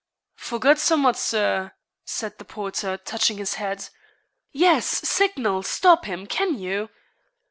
'Forgot 0.33 0.79
summat, 0.79 1.15
Sir,' 1.15 1.73
said 2.05 2.39
the 2.39 2.43
porter, 2.43 2.97
touching 2.97 3.37
his 3.37 3.53
hat. 3.61 3.91
'Yes 4.51 4.87
signal 5.07 5.61
stop 5.61 6.05
him, 6.05 6.25
can 6.25 6.57
you?' 6.57 6.89